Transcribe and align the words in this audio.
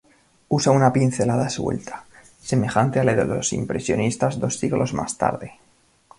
Usa 0.47 0.71
una 0.71 0.91
pincelada 0.91 1.47
suelta, 1.47 2.05
semejante 2.41 2.99
a 2.99 3.03
la 3.03 3.13
de 3.13 3.23
los 3.23 3.53
impresionistas 3.53 4.39
dos 4.39 4.57
siglos 4.57 4.95
más 4.95 5.15
tarde. 5.19 5.59